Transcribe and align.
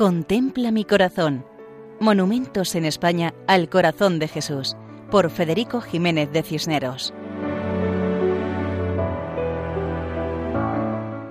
Contempla 0.00 0.70
mi 0.70 0.86
corazón. 0.86 1.44
Monumentos 2.00 2.74
en 2.74 2.86
España 2.86 3.34
al 3.46 3.68
corazón 3.68 4.18
de 4.18 4.28
Jesús, 4.28 4.74
por 5.10 5.28
Federico 5.28 5.82
Jiménez 5.82 6.32
de 6.32 6.42
Cisneros. 6.42 7.12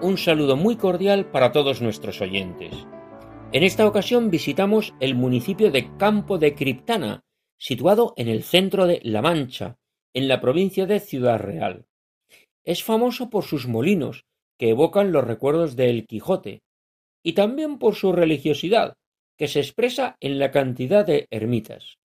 Un 0.03 0.17
saludo 0.19 0.55
muy 0.55 0.75
cordial 0.75 1.25
para 1.31 1.51
todos 1.51 1.81
nuestros 1.81 2.21
oyentes. 2.21 2.75
En 3.53 3.63
esta 3.63 3.87
ocasión 3.87 4.29
visitamos 4.29 4.93
el 4.99 5.15
municipio 5.15 5.71
de 5.71 5.89
Campo 5.97 6.37
de 6.37 6.53
Criptana, 6.53 7.23
situado 7.57 8.13
en 8.17 8.27
el 8.27 8.43
centro 8.43 8.85
de 8.85 8.99
La 9.01 9.23
Mancha, 9.23 9.79
en 10.13 10.27
la 10.27 10.39
provincia 10.41 10.85
de 10.85 10.99
Ciudad 10.99 11.39
Real. 11.39 11.87
Es 12.63 12.83
famoso 12.83 13.31
por 13.31 13.45
sus 13.45 13.67
molinos, 13.67 14.25
que 14.59 14.69
evocan 14.69 15.11
los 15.11 15.23
recuerdos 15.23 15.75
de 15.75 15.89
El 15.89 16.05
Quijote, 16.05 16.61
y 17.23 17.33
también 17.33 17.79
por 17.79 17.95
su 17.95 18.11
religiosidad, 18.11 18.95
que 19.37 19.47
se 19.47 19.59
expresa 19.59 20.17
en 20.19 20.39
la 20.39 20.51
cantidad 20.51 21.05
de 21.05 21.27
ermitas. 21.31 21.97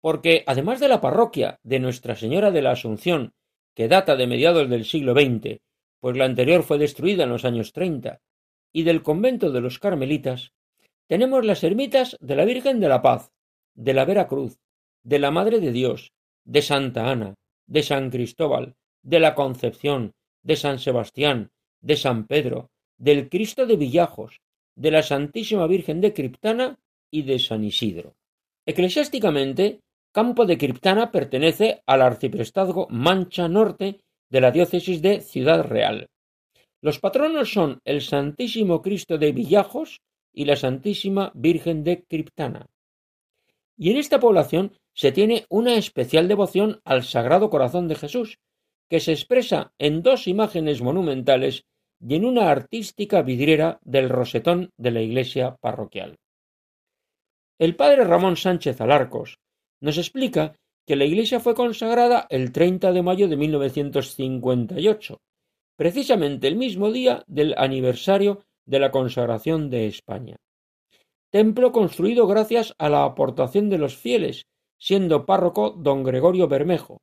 Porque 0.00 0.44
además 0.46 0.80
de 0.80 0.88
la 0.88 1.00
parroquia 1.00 1.58
de 1.62 1.78
Nuestra 1.78 2.16
Señora 2.16 2.50
de 2.50 2.62
la 2.62 2.72
Asunción, 2.72 3.32
que 3.74 3.88
data 3.88 4.16
de 4.16 4.26
mediados 4.26 4.68
del 4.68 4.84
siglo 4.84 5.14
XX, 5.14 5.58
pues 6.00 6.16
la 6.16 6.24
anterior 6.24 6.62
fue 6.62 6.78
destruida 6.78 7.24
en 7.24 7.30
los 7.30 7.44
años 7.44 7.72
treinta, 7.72 8.20
y 8.72 8.84
del 8.84 9.02
convento 9.02 9.50
de 9.52 9.60
los 9.60 9.78
Carmelitas, 9.78 10.52
tenemos 11.06 11.44
las 11.44 11.64
ermitas 11.64 12.16
de 12.20 12.36
la 12.36 12.44
Virgen 12.44 12.80
de 12.80 12.88
la 12.88 13.02
Paz, 13.02 13.32
de 13.74 13.94
la 13.94 14.04
Vera 14.04 14.28
Cruz, 14.28 14.58
de 15.02 15.18
la 15.18 15.30
Madre 15.30 15.60
de 15.60 15.72
Dios, 15.72 16.12
de 16.44 16.62
Santa 16.62 17.10
Ana, 17.10 17.34
de 17.66 17.82
San 17.82 18.10
Cristóbal, 18.10 18.76
de 19.02 19.20
la 19.20 19.34
Concepción, 19.34 20.12
de 20.42 20.56
San 20.56 20.78
Sebastián, 20.78 21.50
de 21.80 21.96
San 21.96 22.26
Pedro, 22.26 22.70
del 23.00 23.28
Cristo 23.28 23.66
de 23.66 23.76
Villajos, 23.76 24.40
de 24.76 24.90
la 24.90 25.02
Santísima 25.02 25.66
Virgen 25.66 26.00
de 26.00 26.12
Criptana 26.12 26.78
y 27.10 27.22
de 27.22 27.38
San 27.38 27.64
Isidro. 27.64 28.14
Eclesiásticamente, 28.66 29.80
Campo 30.12 30.44
de 30.44 30.58
Criptana 30.58 31.10
pertenece 31.10 31.82
al 31.86 32.02
arciprestazgo 32.02 32.86
Mancha 32.90 33.48
Norte 33.48 34.00
de 34.28 34.40
la 34.40 34.50
diócesis 34.50 35.00
de 35.00 35.20
Ciudad 35.20 35.64
Real. 35.64 36.08
Los 36.82 36.98
patronos 36.98 37.52
son 37.52 37.80
el 37.84 38.02
Santísimo 38.02 38.82
Cristo 38.82 39.18
de 39.18 39.32
Villajos 39.32 40.00
y 40.32 40.44
la 40.44 40.56
Santísima 40.56 41.32
Virgen 41.34 41.84
de 41.84 42.04
Criptana. 42.04 42.66
Y 43.76 43.90
en 43.90 43.96
esta 43.96 44.20
población 44.20 44.72
se 44.94 45.10
tiene 45.10 45.46
una 45.48 45.76
especial 45.76 46.28
devoción 46.28 46.80
al 46.84 47.02
Sagrado 47.04 47.48
Corazón 47.48 47.88
de 47.88 47.94
Jesús, 47.94 48.38
que 48.90 49.00
se 49.00 49.12
expresa 49.12 49.72
en 49.78 50.02
dos 50.02 50.26
imágenes 50.26 50.82
monumentales 50.82 51.64
y 52.00 52.14
en 52.14 52.24
una 52.24 52.50
artística 52.50 53.22
vidriera 53.22 53.78
del 53.82 54.08
rosetón 54.08 54.70
de 54.76 54.90
la 54.90 55.02
iglesia 55.02 55.56
parroquial. 55.60 56.16
El 57.58 57.76
padre 57.76 58.04
Ramón 58.04 58.36
Sánchez 58.36 58.80
Alarcos 58.80 59.38
nos 59.80 59.98
explica 59.98 60.54
que 60.86 60.96
la 60.96 61.04
iglesia 61.04 61.40
fue 61.40 61.54
consagrada 61.54 62.26
el 62.30 62.52
30 62.52 62.92
de 62.92 63.02
mayo 63.02 63.28
de 63.28 63.36
1958, 63.36 65.18
precisamente 65.76 66.48
el 66.48 66.56
mismo 66.56 66.90
día 66.90 67.22
del 67.26 67.54
aniversario 67.56 68.44
de 68.66 68.80
la 68.80 68.90
consagración 68.90 69.70
de 69.70 69.86
España. 69.86 70.36
Templo 71.30 71.70
construido 71.70 72.26
gracias 72.26 72.74
a 72.78 72.88
la 72.88 73.04
aportación 73.04 73.68
de 73.68 73.78
los 73.78 73.96
fieles, 73.96 74.46
siendo 74.78 75.26
párroco 75.26 75.70
don 75.70 76.02
Gregorio 76.02 76.48
Bermejo, 76.48 76.98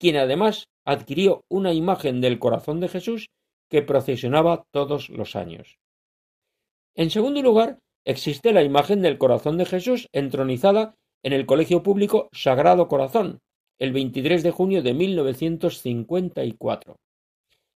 quien 0.00 0.16
además 0.16 0.64
adquirió 0.84 1.44
una 1.48 1.72
imagen 1.72 2.20
del 2.20 2.38
corazón 2.38 2.80
de 2.80 2.88
Jesús 2.88 3.28
que 3.68 3.82
procesionaba 3.82 4.64
todos 4.70 5.10
los 5.10 5.36
años. 5.36 5.78
En 6.94 7.10
segundo 7.10 7.42
lugar, 7.42 7.80
existe 8.04 8.52
la 8.52 8.62
imagen 8.62 9.02
del 9.02 9.18
corazón 9.18 9.58
de 9.58 9.66
Jesús 9.66 10.08
entronizada 10.12 10.94
en 11.22 11.32
el 11.32 11.46
Colegio 11.46 11.82
Público 11.82 12.28
Sagrado 12.32 12.86
Corazón, 12.88 13.40
el 13.78 13.92
23 13.92 14.42
de 14.42 14.50
junio 14.50 14.82
de 14.82 14.94
1954. 14.94 16.96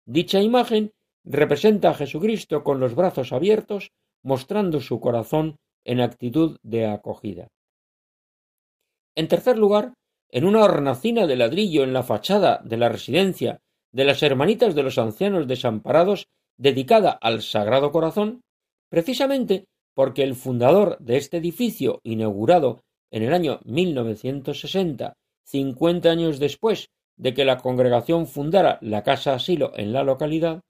Dicha 0.06 0.42
imagen 0.42 0.92
representa 1.26 1.90
a 1.90 1.94
Jesucristo 1.94 2.64
con 2.64 2.80
los 2.80 2.96
brazos 2.96 3.34
abiertos, 3.34 3.92
mostrando 4.24 4.80
su 4.80 5.00
corazón 5.00 5.58
en 5.86 6.02
actitud 6.02 6.58
de 6.64 6.88
acogida. 6.88 7.48
En 9.16 9.28
tercer 9.28 9.58
lugar, 9.58 9.94
en 10.32 10.46
una 10.46 10.64
hornacina 10.64 11.28
de 11.28 11.36
ladrillo 11.36 11.84
en 11.84 11.94
la 11.94 12.04
fachada 12.04 12.62
de 12.64 12.78
la 12.78 12.90
residencia 12.90 13.60
de 13.92 14.06
las 14.06 14.22
Hermanitas 14.24 14.76
de 14.76 14.84
los 14.84 14.98
Ancianos 14.98 15.48
Desamparados, 15.48 16.28
dedicada 16.58 17.12
al 17.12 17.42
Sagrado 17.42 17.92
Corazón, 17.92 18.42
precisamente 18.90 19.66
porque 19.96 20.24
el 20.24 20.36
fundador 20.36 20.98
de 21.00 21.18
este 21.18 21.38
edificio, 21.38 22.00
inaugurado 22.04 22.82
en 23.12 23.24
el 23.24 23.34
año 23.34 23.60
1960, 23.66 25.14
cincuenta 25.44 26.12
años 26.12 26.40
después 26.40 26.90
de 27.18 27.34
que 27.34 27.46
la 27.46 27.58
congregación 27.58 28.28
fundara 28.28 28.78
la 28.82 29.04
Casa 29.04 29.34
Asilo 29.34 29.74
en 29.76 29.92
la 29.92 30.04
localidad, 30.04 30.62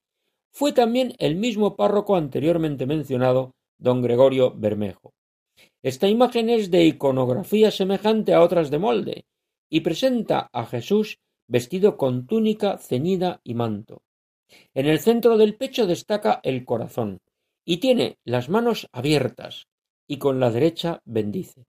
fue 0.52 0.72
también 0.72 1.14
el 1.20 1.36
mismo 1.36 1.76
párroco 1.76 2.16
anteriormente 2.16 2.86
mencionado, 2.86 3.52
don 3.78 4.02
Gregorio 4.02 4.52
Bermejo. 4.56 5.12
Esta 5.84 6.08
imagen 6.08 6.50
es 6.50 6.72
de 6.72 6.86
iconografía 6.86 7.72
semejante 7.72 8.34
a 8.34 8.42
otras 8.42 8.72
de 8.72 8.80
molde, 8.80 9.26
y 9.70 9.82
presenta 9.82 10.50
a 10.52 10.66
Jesús 10.66 11.20
vestido 11.50 11.98
con 11.98 12.28
túnica 12.28 12.78
ceñida 12.78 13.42
y 13.44 13.56
manto. 13.56 14.04
En 14.74 14.86
el 14.86 15.00
centro 15.00 15.36
del 15.36 15.58
pecho 15.58 15.88
destaca 15.88 16.40
el 16.44 16.64
corazón, 16.64 17.20
y 17.66 17.78
tiene 17.78 18.18
las 18.24 18.50
manos 18.50 18.88
abiertas, 18.92 19.68
y 20.08 20.18
con 20.18 20.40
la 20.40 20.52
derecha 20.52 21.02
bendice. 21.06 21.66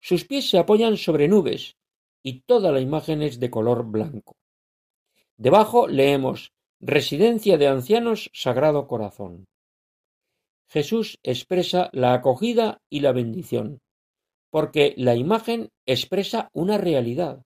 Sus 0.00 0.24
pies 0.24 0.48
se 0.48 0.58
apoyan 0.58 0.96
sobre 0.96 1.28
nubes, 1.28 1.76
y 2.22 2.40
toda 2.42 2.70
la 2.72 2.80
imagen 2.80 3.22
es 3.22 3.40
de 3.40 3.50
color 3.50 3.84
blanco. 3.84 4.36
Debajo 5.36 5.88
leemos 5.88 6.52
Residencia 6.80 7.58
de 7.58 7.66
Ancianos 7.66 8.30
Sagrado 8.32 8.86
Corazón. 8.86 9.46
Jesús 10.68 11.18
expresa 11.22 11.90
la 11.92 12.14
acogida 12.14 12.80
y 12.88 13.00
la 13.00 13.12
bendición, 13.12 13.80
porque 14.50 14.94
la 14.96 15.16
imagen 15.16 15.70
expresa 15.86 16.50
una 16.52 16.78
realidad, 16.78 17.42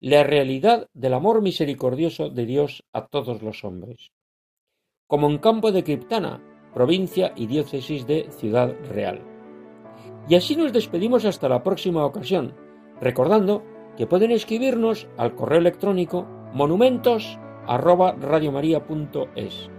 la 0.00 0.22
realidad 0.22 0.88
del 0.94 1.14
amor 1.14 1.42
misericordioso 1.42 2.30
de 2.30 2.46
Dios 2.46 2.84
a 2.92 3.06
todos 3.06 3.42
los 3.42 3.64
hombres. 3.64 4.12
Como 5.06 5.28
en 5.28 5.38
Campo 5.38 5.72
de 5.72 5.82
Criptana, 5.82 6.42
provincia 6.72 7.32
y 7.34 7.46
diócesis 7.46 8.06
de 8.06 8.28
Ciudad 8.30 8.74
Real. 8.90 9.20
Y 10.28 10.36
así 10.36 10.54
nos 10.54 10.72
despedimos 10.72 11.24
hasta 11.24 11.48
la 11.48 11.62
próxima 11.62 12.04
ocasión, 12.04 12.54
recordando 13.00 13.64
que 13.96 14.06
pueden 14.06 14.30
escribirnos 14.30 15.08
al 15.16 15.34
correo 15.34 15.58
electrónico 15.58 16.26
monumentos 16.52 17.38
arroba 17.66 18.12
radiomaria.es. 18.12 19.70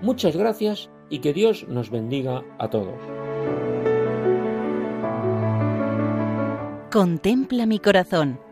Muchas 0.00 0.36
gracias 0.36 0.90
y 1.08 1.20
que 1.20 1.32
Dios 1.32 1.66
nos 1.68 1.90
bendiga 1.90 2.42
a 2.58 2.68
todos. 2.68 2.98
Contempla 6.90 7.66
mi 7.66 7.78
corazón. 7.78 8.51